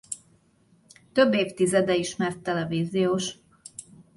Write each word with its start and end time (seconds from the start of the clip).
Több 1.13 1.33
évtizede 1.33 1.95
ismert 1.95 2.39
televíziós. 2.39 3.33